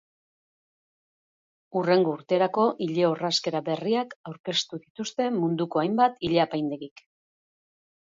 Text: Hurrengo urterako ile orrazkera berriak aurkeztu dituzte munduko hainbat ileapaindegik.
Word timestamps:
Hurrengo 1.79 2.13
urterako 2.15 2.65
ile 2.87 3.05
orrazkera 3.11 3.63
berriak 3.69 4.19
aurkeztu 4.33 4.83
dituzte 4.89 5.31
munduko 5.39 5.87
hainbat 5.87 6.23
ileapaindegik. 6.33 7.09